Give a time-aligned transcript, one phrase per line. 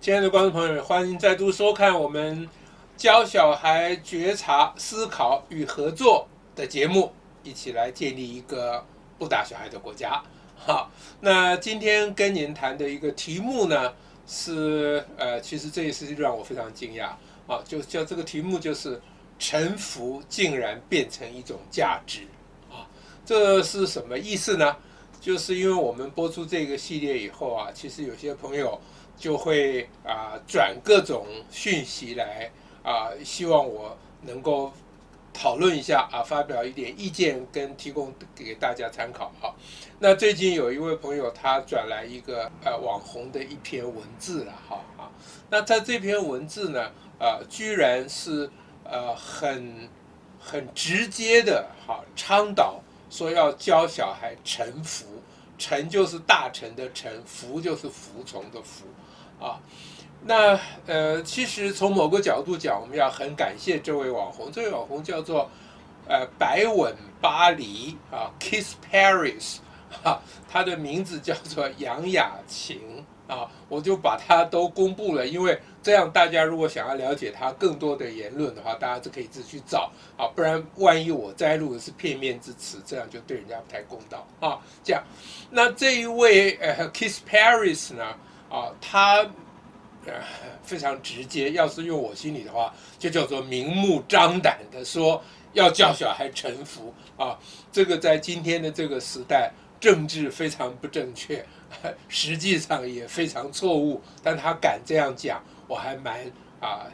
[0.00, 2.48] 亲爱的观众朋友，欢迎再度收看我们
[2.96, 6.26] 教小孩觉察、思考与合作
[6.56, 8.82] 的节目，一起来建立一个
[9.18, 10.22] 不打小孩的国家。
[10.56, 10.90] 好，
[11.20, 13.92] 那今天跟您谈的一个题目呢，
[14.26, 17.08] 是呃，其实这也是让我非常惊讶
[17.46, 18.98] 啊，就叫这个题目就是
[19.38, 22.22] 臣服竟然变成一种价值
[22.70, 22.88] 啊，
[23.26, 24.74] 这是什么意思呢？
[25.20, 28.80] 就是因为我们播出这个系列以后啊，其实有些朋友。
[29.20, 32.50] 就会啊转各种讯息来
[32.82, 34.72] 啊，希望我能够
[35.34, 39.52] 讨论一下啊，发表一点意见跟提供给大家参考啊。
[39.98, 45.12] 那最近有一位朋友他转来一个呃网红的一篇文字了哈啊。
[45.50, 48.50] 那在这篇文字呢，呃，居然是
[48.84, 49.86] 呃很
[50.40, 55.04] 很直接的哈倡导说要教小孩臣服，
[55.58, 58.86] 臣就是大臣的臣，服就是服从的服。
[59.40, 59.58] 啊，
[60.24, 64.52] 那呃，其实从某个角度讲，我们要很感谢这位网红。
[64.52, 65.50] 这位网红叫做
[66.06, 69.56] 呃白吻巴黎啊，Kiss Paris，
[70.02, 84.58] 哈、啊，他的名字叫做杨雅晴啊，我就把他都公布了，因为这样大家如果想要了解他更多的言论的话，大家就可以自己去找啊，不然万一我摘录的是片面之词，这样就对人家不太公道啊。
[84.84, 85.02] 这样，
[85.48, 88.04] 那这一位呃 Kiss Paris 呢？
[88.50, 89.20] 啊，他
[90.06, 90.12] 呃
[90.62, 97.38] 非常直接，要是用我心里的话，就叫做明目张胆的说要教小孩臣服啊。
[97.70, 101.46] 这个在今天的这个时代，政治非常不正确，
[102.08, 104.02] 实际上也非常错误。
[104.22, 106.20] 但他敢这样讲，我还蛮
[106.60, 106.86] 啊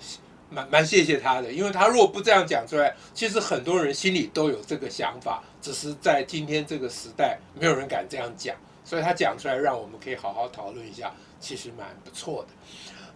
[0.51, 8.55] 蛮蛮谢谢他的，因为他如果不这样讲出来，其实很多人心里都有这个想法，只是在今天这个时代，没有人敢这样讲。
[8.85, 12.49] 所以他讲出来，让我们可以好好讨论一下，其实蛮不错的。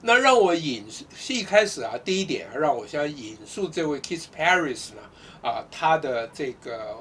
[0.02, 5.02] 那让我引述，一开始啊，第一点啊，让我先引述这位 Kiss Paris 呢，
[5.42, 6.96] 啊，他的这个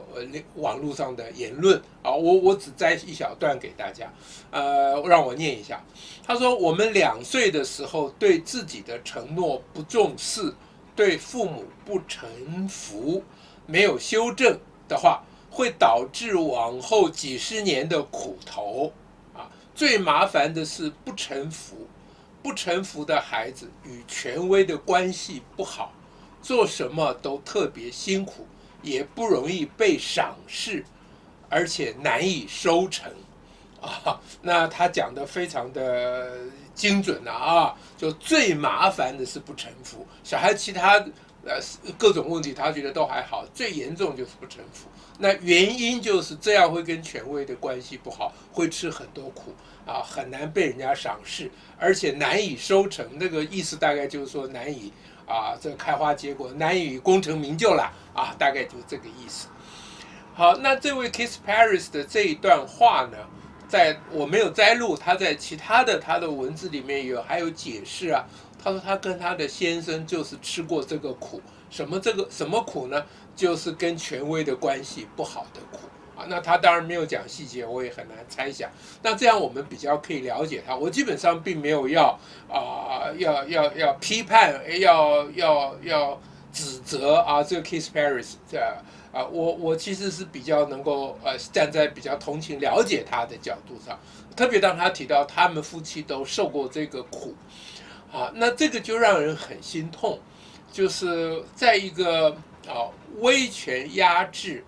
[0.56, 4.11] 网络上的言论啊，我我只摘一小段给大家，
[4.52, 5.82] 呃，让我念一下。
[6.26, 10.54] 他说：“我们两岁的时候对自己的承诺不重视，
[10.95, 13.23] 对父母不臣服，
[13.65, 18.94] 没有修正的话。”会导致往后几十年的苦头，
[19.80, 21.88] 最麻烦的是不臣服，
[22.44, 25.94] 不臣服的孩子与权威的关系不好，
[26.42, 28.45] 做什么都特别辛苦，
[28.82, 30.84] 也不容易被赏识，
[31.48, 33.10] 而且难以收成，
[33.80, 36.30] 啊，那他讲的非常的
[36.76, 41.02] 精准了，啊，就最麻烦的是不臣服，小孩其他。
[41.45, 41.58] 呃，
[41.98, 44.89] 各种问题他觉得都还好，最严重就是不臣服。
[45.20, 49.56] 那原因就是这样会跟权威的关系不好，会吃很多苦
[49.89, 53.04] 啊，很难被人家赏识，而且难以收成。
[53.14, 54.94] 那个意思大概就是说难以
[55.26, 59.48] 啊，这个开花结果，难以功成名就了啊，大概就这个意思。
[60.36, 63.17] 好，那这位 Kiss Paris 的这一段话呢，
[63.67, 68.23] 在我没有摘录，他在其他的他的文字里面有还有解释啊。
[68.61, 73.04] 他说他跟他的先生就是吃过这个苦，什么这个什么苦呢？
[73.36, 75.89] 就是跟权威的关系不好的苦
[76.28, 78.70] 那他当然没有讲细节，我也很难猜想。
[79.04, 80.76] 那这样我们比较可以了解他。
[80.76, 82.20] 我基本上并没有要
[82.50, 86.22] 啊、要要要批判，要要要
[86.52, 88.60] 指责啊，这个 Kiss Paris 这
[89.12, 94.00] 啊，我我其实是比较能够呃站在比较同情了解他的角度上，
[94.36, 97.36] 特别当他提到他们夫妻都受过这个苦。
[98.12, 100.20] 啊，那这个就让人很心痛，
[100.72, 102.32] 就是在一个
[102.68, 104.66] 啊威权压制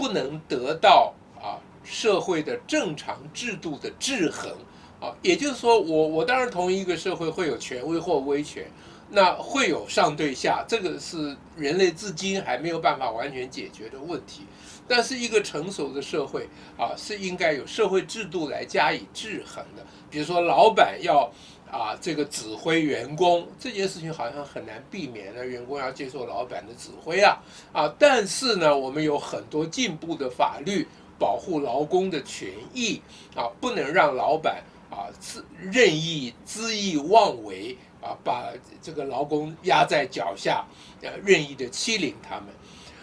[0.00, 4.50] 不能得到啊社会的正常制度的制衡
[4.98, 8.64] 啊，也就是说我，我当然同意一个社会会有权威或威权，
[9.10, 14.46] 那会有上对下，这个是人类至今还没有办法完全解决的问题。
[14.88, 21.30] 但是一个成熟的社会啊，是应该有社会制度来加以制衡的，比如说老板要。
[21.70, 27.38] 啊，这个指挥员工这件事情好像很难避免的，员工要接受老板的指挥啊
[27.72, 27.94] 啊！
[27.96, 30.86] 但是呢，我们有很多进步的法律
[31.16, 33.00] 保护劳工的权益
[33.36, 38.52] 啊，不能让老板啊自任意恣意妄为啊，把
[38.82, 40.66] 这个劳工压在脚下，
[41.02, 42.46] 呃，任意的欺凌他们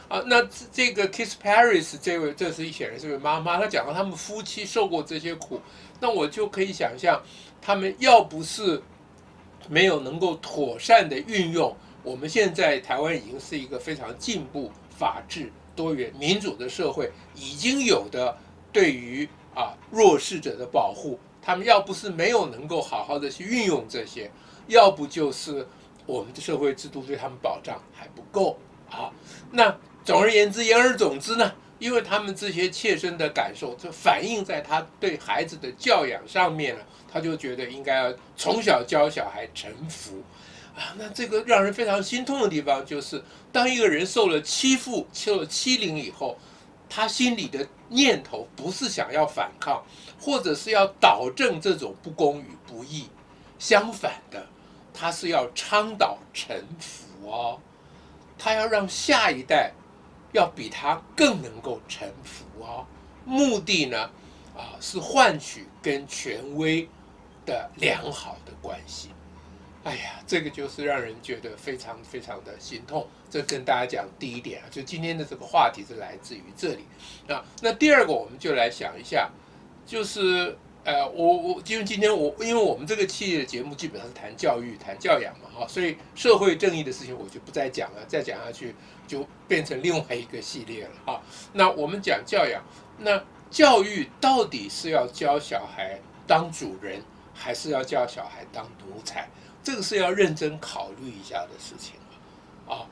[0.09, 0.21] 啊。
[0.27, 5.61] 那这个 Kiss Paris 这位，这是一显然是位妈妈，她讲到他们夫妻受过这些苦，
[6.01, 7.23] 那我就可以想象。
[7.61, 8.81] 他们要不是
[9.69, 18.37] 没有能够妥善的运用，我们现在台湾已经是一个非常进步、法治、多元、民主的社会，已经有的
[18.71, 24.31] 对于啊弱势者的保护，他们要不是没有能够好好的去运用这些，
[24.67, 25.67] 要不就是
[26.05, 28.57] 我们的社会制度对他们保障还不够
[28.89, 29.11] 啊。
[29.51, 29.75] 那
[30.05, 40.23] 总而言之，言而总之呢，因为他们这些切身的感受，就反映在他对孩子的教养上面了，他就觉得应该要从小教小孩臣服。
[40.75, 46.37] 啊，那这个让人非常心痛的地方就是，当一个人受了欺负、受了欺凌以后，
[46.87, 49.83] 他心里的念头不是想要反抗，
[50.19, 53.09] 或者是要导正这种不公与不义，
[53.57, 54.45] 相反的，
[54.93, 57.59] 他是要倡导臣服哦，
[58.37, 59.73] 他要让下一代
[60.31, 62.85] 要比他更能够臣服哦，
[63.25, 64.09] 目的呢，
[64.55, 66.87] 啊，是换取跟权威
[67.45, 69.09] 的良好的关系。
[69.83, 73.07] 哎呀，这个就是让人觉得非常非常的心痛。
[73.29, 76.85] 这跟大家讲第一点啊，就今天的这个话题是来自于这里
[77.29, 77.43] 啊。
[77.61, 79.29] 那第二个，我们就来想一下，
[79.85, 80.57] 就是
[80.87, 88.73] 呃，我我因为今天我因为我们这个系列的节目基本上是谈教育、谈教养嘛，哈，所以社会正义的事情我就不再讲了，再讲下去
[89.05, 91.21] 就变成另外一个系列了哈。
[91.51, 92.63] 那我们讲教养，
[92.99, 97.01] 那教育到底是要教小孩当主人，
[97.33, 99.27] 还是要教小孩当奴才？
[99.61, 101.95] 这个是要认真考虑一下的事情
[102.65, 102.87] 啊，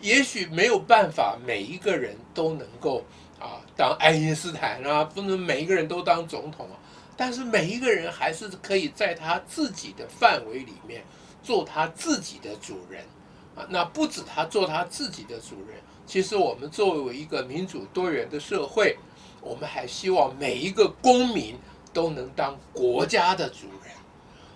[0.00, 3.04] 也许没有办法每一个人都能够
[3.40, 6.78] 啊当爱因斯坦啊，不能每一个人都当总统啊，
[7.20, 11.04] 但是每一个人还是可以在他自己的范围里面
[11.42, 13.04] 做他自己的主人
[13.54, 13.66] 啊。
[13.68, 15.76] 那不止他做他自己的主人，
[16.06, 18.96] 其实我们作为一个民主多元的社会，
[19.42, 21.58] 我们还希望每一个公民
[21.92, 23.92] 都能当国家的主人，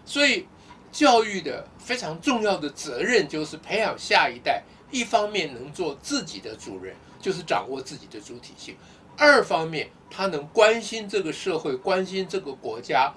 [0.07, 0.47] 所以。
[0.95, 4.63] 教育的非常重要的责任就是培养下一代，
[4.93, 8.77] 一方面能做自己的主人，就是掌握自己的主体性；
[9.17, 13.13] 二方面他能关心这个社会，关心这个国家，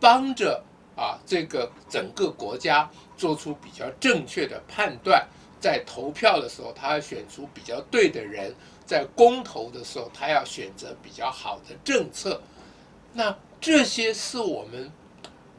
[0.00, 0.62] 帮着
[0.96, 5.26] 啊这个整个国家做出比较正确的判断，
[5.60, 8.54] 在投票的时候他要选出比较对的人，
[8.84, 12.40] 在公投的时候他要选择比较好的政策。
[13.12, 14.90] 那这些是我们。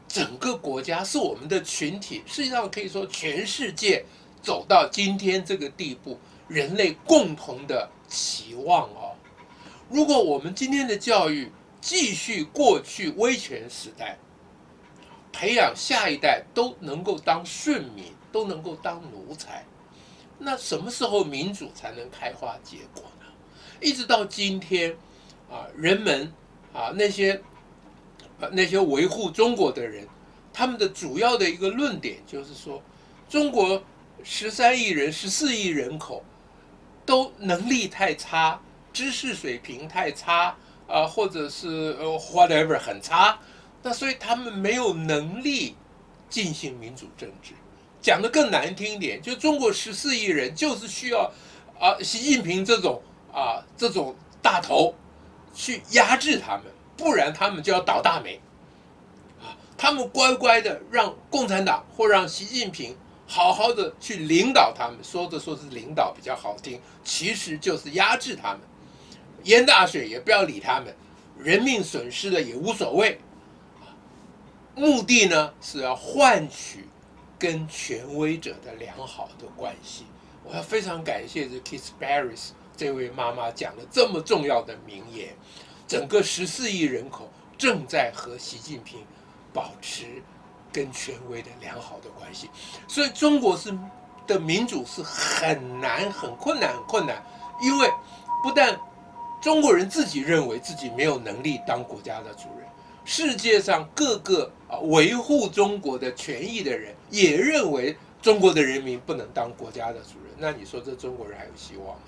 [0.08, 4.04] 整个国家是我们的群体，实际上可以说全世界
[4.42, 6.18] 走到今天这个地步，
[6.48, 9.11] 人类共同的期望哦。
[9.92, 11.50] 如果我们今天的教育
[11.80, 14.18] 继续过去威权时代，
[15.32, 19.64] 培养下一代都能够当顺民，都能够当奴才，
[20.38, 23.26] 那什么时候民主才能开花结果呢？
[23.80, 24.96] 一直到今天，
[25.50, 26.32] 啊，人们
[26.72, 27.40] 啊那些。
[28.50, 30.04] 那些维护中国的人，
[30.52, 32.82] 他们的主要的一个论点就是说，
[33.28, 33.80] 中国
[34.24, 36.24] 十三亿人、十四亿人口
[37.06, 38.60] 都能力太差，
[38.92, 40.56] 知识水平太差
[40.86, 43.38] 啊，或者是呃 whatever 很差，
[43.82, 45.76] 那所以他们没有能力
[46.28, 47.54] 进行民主政治。
[48.00, 51.32] 讲的更难听一点，就中国十四亿人就是需要
[51.78, 53.02] 啊习近平这种
[53.32, 54.94] 啊这种大头
[55.54, 56.64] 去压制他们。
[56.94, 58.38] 不然他们就要倒大霉，
[59.76, 62.96] 他们乖乖的让共产党或让习近平
[63.26, 68.60] 好好的去领导他们，说着说是领导比较好听，其实就是压制他们，
[69.44, 70.94] 淹大水也不要理他们，
[71.38, 73.18] 人命损失了也无所谓，
[74.74, 76.88] 目的呢是要换取
[77.38, 80.04] 跟权威者的良好的关系。
[80.44, 85.34] 我要非常感谢这 Kiss Paris 这位妈妈讲了这么重要的名言。
[85.86, 89.04] 整个十四亿人口正在和习近平
[89.52, 90.22] 保持
[90.72, 92.48] 跟权威的良好的关系，
[92.88, 93.76] 所以中国是
[94.26, 97.22] 的民主是很难、很困难、很困难，
[97.60, 97.90] 因为
[98.42, 98.74] 不但
[99.42, 102.68] 中国人自己认为自己没有能力当国家的主人，
[103.04, 112.02] 世界上各个啊维护中国的权益的人也认为中国的人民不能当国家的主人，那你说这中国人还有希望吗？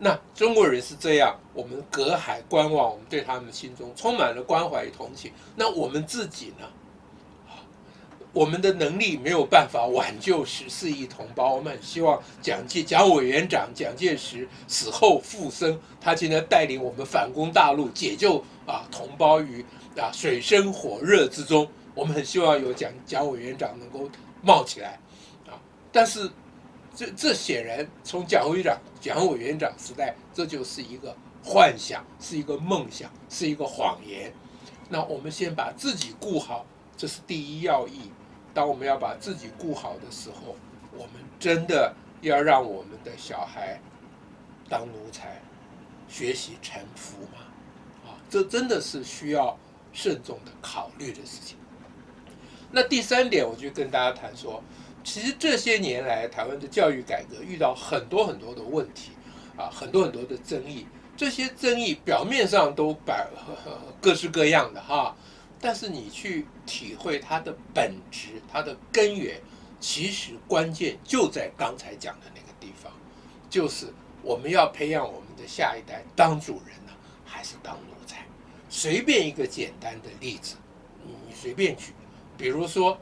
[0.00, 5.32] 那中国人是这样，我们隔海观望，我们对他们心中充满了关怀与同情。
[5.54, 6.66] 那我们自己呢？
[8.32, 11.54] 我们的能力没有办法挽救十四亿同胞。
[11.54, 19.64] 我们很希望蒋介蒋委员长蒋介石死后复生，他现在带领我们反攻大陆，解救啊同胞于
[19.96, 21.68] 啊水深火热之中。
[21.94, 24.08] 我们很希望有蒋蒋委员长能够
[24.42, 24.98] 冒起来
[25.46, 25.58] 啊，
[25.92, 26.30] 但是。
[26.96, 34.32] 这这显然从蒋委员长、蒋委员长时代，这就是一个幻想，是一个梦想，是一个谎言。
[34.88, 36.66] 那我们先把自己顾好，
[36.96, 38.10] 这是第一要义。
[38.58, 40.56] 当我们要把自己顾好的时候，
[40.90, 43.80] 我们真的要让我们的小孩
[44.68, 45.40] 当奴才，
[46.08, 47.38] 学习臣服吗？
[48.04, 49.56] 啊，这真的是需要
[49.92, 51.56] 慎重的考虑的事情。
[52.72, 54.60] 那第三点，我就跟大家谈说，
[55.04, 59.12] 其实这些年来台湾的教育改革遇到很多很多的问题，
[59.56, 60.84] 啊，很多很多的争议。
[61.16, 63.24] 这些争议表面上都摆
[64.00, 65.14] 各式各样的哈，
[65.60, 69.40] 但是你去体会它的本质、它的根源，
[69.80, 72.92] 其实关键就在刚才讲的那个地方，
[73.50, 73.86] 就是
[74.22, 76.92] 我们要培养我们的下一代当主人呢，
[77.24, 78.24] 还是当奴才？
[78.68, 80.56] 随便一个简单的例子，
[81.04, 81.92] 你随便举，
[82.36, 82.98] 比如说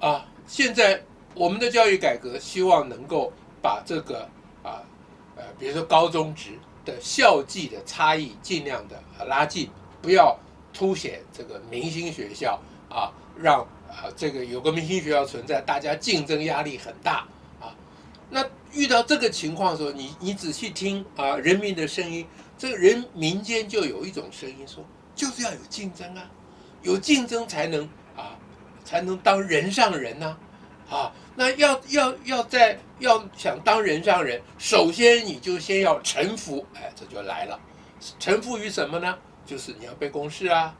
[0.00, 1.02] 啊，现在
[1.34, 4.28] 我们的教育改革希望能够把这个
[4.62, 4.82] 啊
[5.36, 6.58] 呃，比如说高中职。
[6.84, 10.36] 的校际的差异尽量的拉近，不要
[10.72, 17.26] 凸显这个明星学校啊，让啊这个有个明星学校存在，大家竞争压力很大
[17.60, 17.74] 啊。
[18.30, 22.26] 那遇到这个情况的时候，你你仔细听啊，人民的声音，
[22.56, 26.30] 这个人民间就有一种声音说，就是要有竞争啊，
[26.82, 27.84] 有竞争才能
[28.16, 28.36] 啊，
[28.84, 30.36] 才能当人上人呐，
[30.88, 30.96] 啊。
[30.96, 37.58] 啊那要要要在要想当人上人，首先你就先要臣服，哎，这就来了，
[38.18, 39.16] 臣服于什么呢？
[39.46, 40.74] 就是你要背公式啊，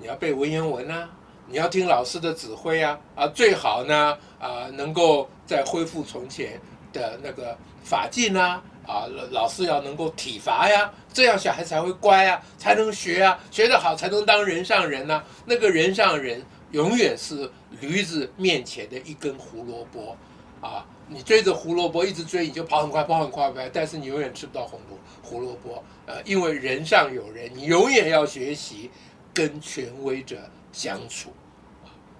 [0.00, 1.08] 你要背文言文啊，
[1.46, 6.60] 你要听老师的指挥啊，啊，最好呢啊，能够再恢复从前
[6.92, 16.44] 的那个发禁啊，啊，老师要能够体罚呀，这样小孩才会乖啊，才能学啊，学得好才能当人上人呐，那个人上人。
[16.72, 20.14] 永远是驴子面前的一根胡萝卜，
[20.60, 23.70] 啊，你追着胡萝卜一直追，你就跑很快，跑很快呗。
[23.72, 28.90] 但是你永远吃不到红萝胡萝卜，呃，因为人上有人，你永远要学习
[29.32, 31.32] 跟权威者相处。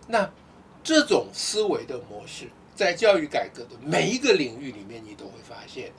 [0.06, 0.30] 那
[0.82, 5.90] 这种思维的模式，在教育改革的每一个领域里面，你都会发现。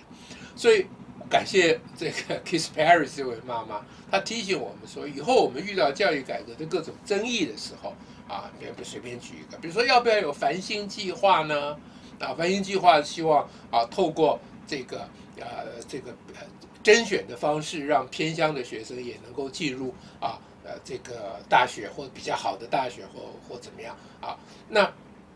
[0.55, 0.86] 所以
[1.29, 7.93] 感谢这个 Kiss Paris 这位妈妈，她提醒我们说，以后我们遇到教育改革的各种争议的时候。
[8.29, 11.75] 啊，别不随便举一个，比如说要不要有繁星计划呢？
[12.19, 15.07] 啊，繁星计划希望啊，透过这个
[15.39, 16.41] 呃这个呃
[16.83, 24.38] 甄选的方式，让偏乡的学生也能够进入啊呃这个大学或比较好的大学或或怎么样啊？
[24.67, 24.91] 那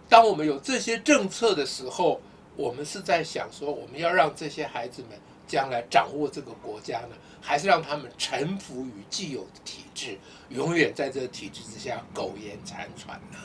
[0.10, 2.22] 当我们有这些政策的时候，
[2.56, 10.18] 我们是在想说，我们要让这些孩子们将来掌握这个国家呢，还是让他们臣服于既有的体制？
[10.50, 13.40] 永远在这个体制之下苟延残喘呢？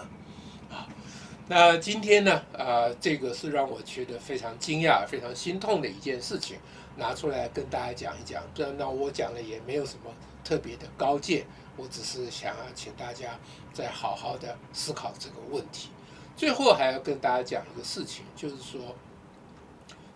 [1.50, 2.42] 那今天呢？
[2.52, 6.58] 啊，这个是让我觉得非常惊讶、非常心痛的一件事情，
[6.96, 8.42] 拿出来跟大家讲一讲。
[8.54, 10.10] 这那我讲的也没有什么
[10.44, 11.46] 特别的高见，
[11.78, 13.38] 我只是想要请大家
[13.72, 15.88] 再好好的思考这个问题。
[16.36, 18.94] 最后还要跟大家讲一个事情，就是说，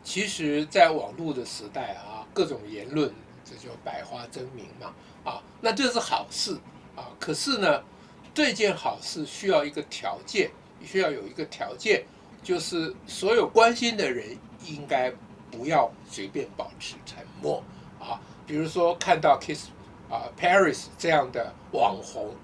[0.04, 3.10] 其实，在网络的时代啊，各种言论
[3.42, 4.92] 这就百花争鸣嘛，
[5.24, 6.58] 啊，那这是好事。
[6.94, 7.82] 啊，可是呢，
[8.34, 10.50] 这件好事需要一个条件，
[10.84, 12.04] 需要有一个条件，
[12.42, 14.26] 就是所有关心的人
[14.66, 15.12] 应该
[15.50, 17.62] 不要随便保持沉默
[18.00, 18.20] 啊。
[18.46, 19.68] 比如说看到 Kiss
[20.10, 22.34] 啊 Paris 这样的网红，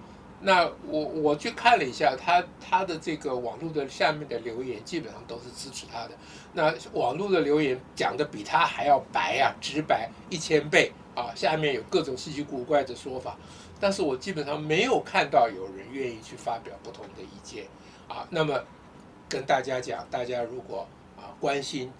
[0.41, 6.11] 那我我去看了一下他他的这个网络的下面的留言，基本上都是支持他的。
[6.53, 13.37] 那网络的留言讲的比他还要白啊，直白一千倍啊，下面有各种稀奇古怪的说法。
[13.81, 17.65] 但是我基本上没有看到有人愿意去发表不同的意见，
[18.09, 18.61] 啊，那么
[19.29, 20.87] 跟大家讲，大家如果
[21.17, 21.93] 啊关心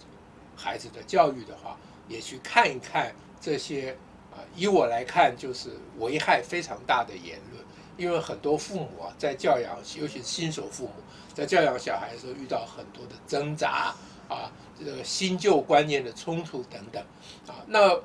[0.55, 3.95] 孩子的教育的话，也去看一看这些
[4.31, 7.63] 啊，以我来看就是危害非常大的言论，
[7.97, 10.93] 因为很多父母啊在教养，尤其是新手父母
[11.33, 13.93] 在教养小孩的时候遇到很多的挣扎
[14.27, 17.01] 啊，这个新旧观念的冲突等等，
[17.47, 17.99] 啊，那。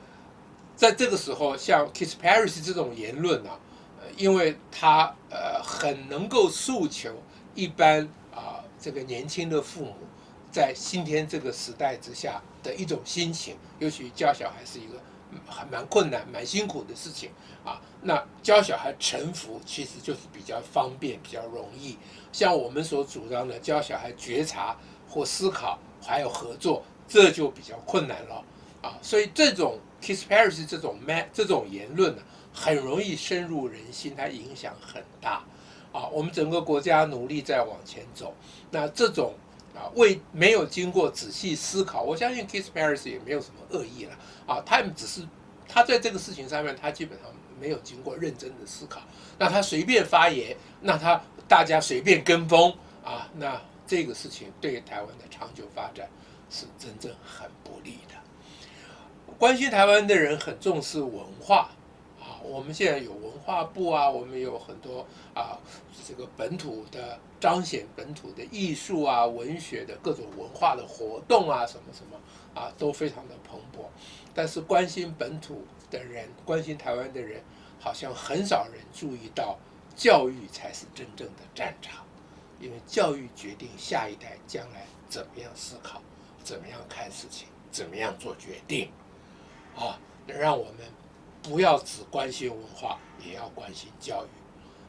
[0.77, 3.57] 在这个时候，像 Kiss Paris 这种言论啊，
[4.01, 7.15] 呃，因为他呃很能够诉求
[7.55, 9.97] 一般啊、这个年轻的父母
[10.51, 15.01] 在今天这个时代之下的一种心情，尤其教小孩是一个
[15.47, 17.31] 还蛮困难、蛮辛苦的事情
[17.65, 17.81] 啊。
[18.03, 21.97] 那教小孩臣服其实就是比较方便、比较容易。
[22.33, 24.77] 像我们所主张的教小孩觉察
[25.09, 28.45] 或思考，还有合作，这就比较困难了
[28.83, 28.99] 啊。
[29.03, 29.79] 所以这种。
[30.05, 32.21] Kiss Paris 这种 man 这种言论呢，
[32.53, 35.43] 很容易深入人心，它影响很大
[35.95, 36.07] 啊。
[36.13, 38.35] 我们整个国家努力在往前走，
[38.71, 39.33] 那这种
[39.75, 44.13] 啊为没有经过仔细思考，我相信 Kiss Paris 也没有什么恶意了
[44.47, 44.61] 啊。
[44.67, 45.23] 他们只是
[45.67, 49.01] 他在这个事情上面，他基本上没有经过认真的思考，
[49.39, 56.09] 那他随便发言，那他大家随便跟风啊，那这个事情对台湾的长久发展
[56.51, 58.15] 是真正很不利的。
[59.39, 61.71] 关心台湾的人很重视文化，
[62.45, 65.59] 我们现在有文化部啊，我们有很多啊，
[66.07, 72.21] 这个本土的彰显本土的艺术啊、文学的各种文化的活动啊，什么什么
[72.55, 73.87] 啊，都非常的蓬勃。
[74.35, 77.43] 但是关心本土的人，关心台湾的人，
[77.81, 79.59] 好像很少人注意到，
[79.97, 82.05] 教育才是真正的战场，
[82.61, 86.03] 因为教育决定下一代将来怎么样思考，
[86.43, 88.91] 怎么样看事情，怎么样做决定，
[89.75, 91.04] 啊，能让我们。
[91.45, 94.29] 不要只关心文化，也要关心教育。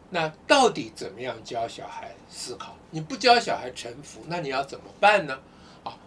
[0.09, 2.75] 那到底怎么样教小孩思考？
[2.89, 5.37] 你不教小孩沉浮，那你要怎么办呢？
[5.83, 5.97] 啊，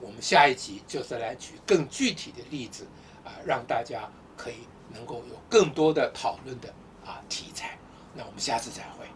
[0.00, 2.86] 我们下一集就是来举更具体的例子
[3.24, 6.68] 啊，让大家可以能够有更多的讨论的
[7.04, 7.78] 啊题材。
[8.14, 9.06] 那我们下次再会。